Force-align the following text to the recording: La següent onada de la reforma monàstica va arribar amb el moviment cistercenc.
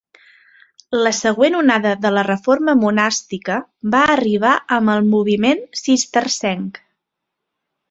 La 1.07 1.09
següent 1.17 1.57
onada 1.57 1.91
de 2.05 2.11
la 2.15 2.23
reforma 2.27 2.75
monàstica 2.85 3.59
va 3.97 4.01
arribar 4.15 4.55
amb 4.79 4.95
el 4.97 5.07
moviment 5.13 5.65
cistercenc. 5.85 6.85